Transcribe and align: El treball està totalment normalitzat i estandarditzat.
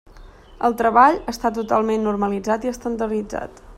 El 0.69 0.75
treball 0.79 1.19
està 1.33 1.51
totalment 1.57 2.07
normalitzat 2.09 2.67
i 2.69 2.73
estandarditzat. 2.73 3.63